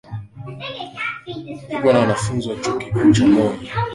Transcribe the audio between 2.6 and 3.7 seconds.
chuo kikuu cha Moi